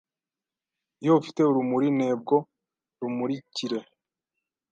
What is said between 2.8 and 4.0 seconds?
rumurikire